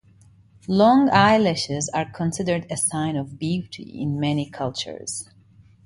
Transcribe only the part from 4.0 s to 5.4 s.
many cultures.